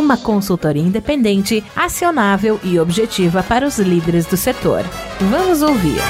[0.00, 4.82] Uma consultoria independente, acionável e objetiva para os líderes do setor.
[5.30, 6.00] Vamos ouvir.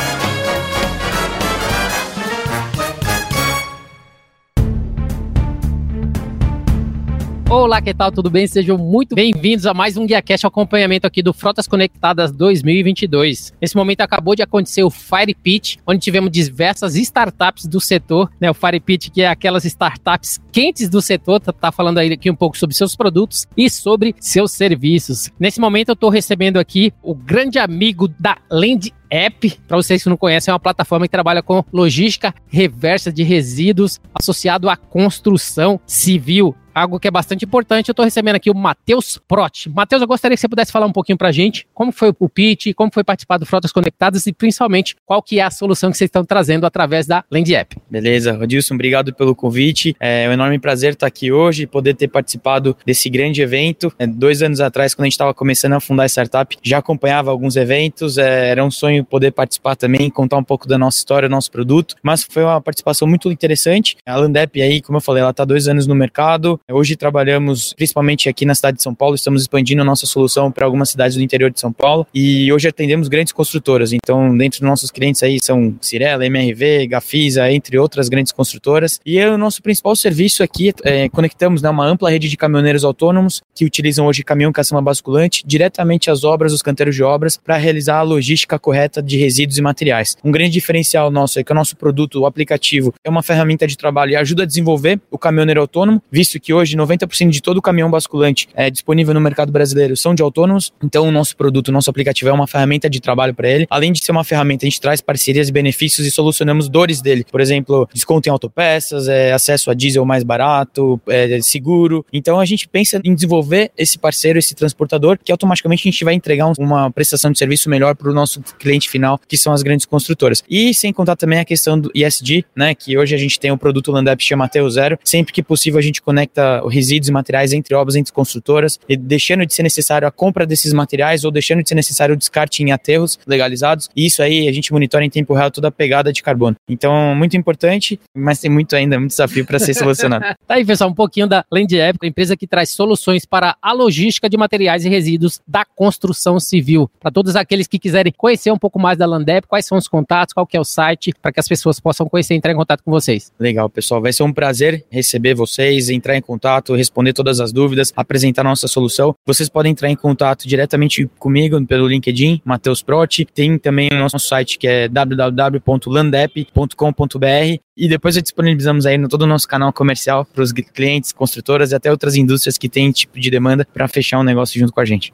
[7.51, 8.13] Olá, que tal?
[8.13, 8.47] Tudo bem?
[8.47, 13.53] Sejam muito bem-vindos a mais um GuiaCast acompanhamento aqui do Frotas Conectadas 2022.
[13.61, 18.49] Nesse momento acabou de acontecer o Fire Pitch, onde tivemos diversas startups do setor, né?
[18.49, 22.31] O Fire Pitch que é aquelas startups quentes do setor, tá, tá falando aí aqui
[22.31, 25.29] um pouco sobre seus produtos e sobre seus serviços.
[25.37, 30.09] Nesse momento eu estou recebendo aqui o grande amigo da Land App, para vocês que
[30.09, 35.81] não conhecem, é uma plataforma que trabalha com logística reversa de resíduos associado à construção
[35.87, 37.89] civil algo que é bastante importante.
[37.89, 39.69] Eu estou recebendo aqui o Matheus Prot.
[39.71, 42.29] Matheus, eu gostaria que você pudesse falar um pouquinho para a gente como foi o
[42.29, 45.97] pitch, como foi participar do Frotas Conectadas e principalmente qual que é a solução que
[45.97, 47.77] vocês estão trazendo através da Land App.
[47.91, 49.95] Beleza, Rodilson, obrigado pelo convite.
[50.01, 53.93] É um enorme prazer estar aqui hoje e poder ter participado desse grande evento.
[53.99, 57.31] É, dois anos atrás, quando a gente estava começando a fundar a startup, já acompanhava
[57.31, 61.29] alguns eventos, é, era um sonho poder participar também, contar um pouco da nossa história,
[61.29, 63.97] do nosso produto, mas foi uma participação muito interessante.
[64.07, 68.29] A Landep aí, como eu falei, ela está dois anos no mercado, Hoje trabalhamos principalmente
[68.29, 71.23] aqui na cidade de São Paulo, estamos expandindo a nossa solução para algumas cidades do
[71.23, 73.93] interior de São Paulo e hoje atendemos grandes construtoras.
[73.93, 78.99] Então, dentro dos nossos clientes aí são Cirela, MRV, Gafisa, entre outras grandes construtoras.
[79.05, 83.43] E o nosso principal serviço aqui é conectamos né, uma ampla rede de caminhoneiros autônomos
[83.55, 87.99] que utilizam hoje caminhão caçamba basculante diretamente às obras, os canteiros de obras, para realizar
[87.99, 90.17] a logística correta de resíduos e materiais.
[90.25, 93.77] Um grande diferencial nosso é que o nosso produto, o aplicativo, é uma ferramenta de
[93.77, 97.63] trabalho e ajuda a desenvolver o caminhoneiro autônomo, visto que hoje 90% de todo o
[97.63, 101.73] caminhão basculante é disponível no mercado brasileiro são de autônomos, então o nosso produto, o
[101.73, 103.67] nosso aplicativo é uma ferramenta de trabalho para ele.
[103.71, 107.25] Além de ser uma ferramenta, a gente traz parcerias e benefícios e solucionamos dores dele.
[107.31, 112.05] Por exemplo, desconto em autopeças, é, acesso a diesel mais barato, é, seguro.
[112.13, 116.15] Então a gente pensa em desenvolver esse parceiro, esse transportador, que automaticamente a gente vai
[116.15, 119.87] entregar uma prestação de serviço melhor para o nosso cliente final, que são as grandes
[119.87, 120.43] construtoras.
[120.49, 123.59] E sem contar também a questão do ESG, né, que hoje a gente tem um
[123.59, 124.99] produto Landep chama Ateu Zero.
[125.05, 129.45] Sempre que possível a gente conecta resíduos e materiais entre obras, entre construtoras, e deixando
[129.45, 132.73] de ser necessário a compra desses materiais ou deixando de ser necessário o descarte em
[132.73, 133.89] aterros legalizados.
[133.95, 136.57] E isso aí a gente monitora em tempo real toda a pegada de carbono.
[136.69, 140.25] Então, muito importante, mas tem muito ainda, muito desafio para ser solucionado.
[140.47, 143.73] tá aí, pessoal, um pouquinho da Land App, a empresa que traz soluções para a
[143.73, 146.91] logística de materiais e resíduos da construção civil.
[147.01, 150.33] Para todos aqueles que quiserem conhecer um pouco mais da Landep, quais são os contatos,
[150.33, 152.83] qual que é o site, para que as pessoas possam conhecer e entrar em contato
[152.83, 153.33] com vocês.
[153.39, 154.01] Legal, pessoal.
[154.01, 158.69] Vai ser um prazer receber vocês, entrar em contato, responder todas as dúvidas, apresentar nossa
[158.69, 159.15] solução.
[159.27, 163.25] Vocês podem entrar em contato diretamente comigo pelo LinkedIn, Matheus Proti.
[163.25, 169.27] Tem também o nosso site que é www.landep.com.br e depois disponibilizamos aí no todo o
[169.27, 173.31] nosso canal comercial para os clientes, construtoras e até outras indústrias que têm tipo de
[173.31, 175.13] demanda para fechar um negócio junto com a gente.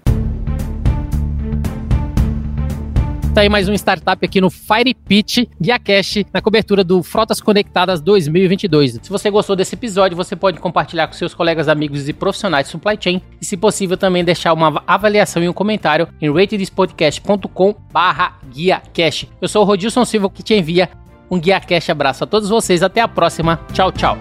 [3.37, 5.45] Tá aí mais um startup aqui no Fire Pitch
[5.85, 9.01] Cash na cobertura do Frotas Conectadas 2022.
[9.03, 12.73] Se você gostou desse episódio, você pode compartilhar com seus colegas, amigos e profissionais de
[12.73, 19.29] supply chain e, se possível, também deixar uma avaliação e um comentário em ratedspodcast.com/guiacast.
[19.39, 20.89] Eu sou o Rodilson Silva que te envia
[21.31, 22.83] um Guia Cash abraço a todos vocês.
[22.83, 23.61] Até a próxima.
[23.75, 24.17] Tchau, tchau.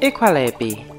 [0.00, 0.91] Equalab